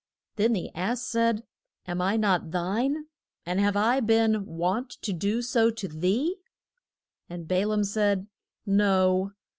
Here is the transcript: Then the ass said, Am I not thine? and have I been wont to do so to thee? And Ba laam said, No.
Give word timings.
Then 0.35 0.53
the 0.53 0.71
ass 0.73 1.03
said, 1.03 1.43
Am 1.85 2.01
I 2.01 2.17
not 2.17 2.49
thine? 2.49 3.05
and 3.45 3.59
have 3.59 3.77
I 3.77 3.99
been 3.99 4.47
wont 4.47 4.89
to 5.03 5.13
do 5.13 5.43
so 5.43 5.69
to 5.69 5.87
thee? 5.87 6.37
And 7.29 7.47
Ba 7.47 7.67
laam 7.67 7.83
said, 7.83 8.25
No. 8.65 9.33